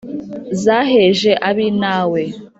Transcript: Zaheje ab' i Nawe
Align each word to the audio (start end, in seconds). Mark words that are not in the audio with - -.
Zaheje 0.63 1.31
ab' 1.47 1.59
i 1.67 1.69
Nawe 1.79 2.23